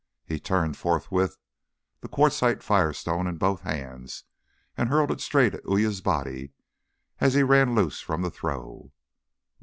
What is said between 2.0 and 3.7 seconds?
quartzite Fire Stone in both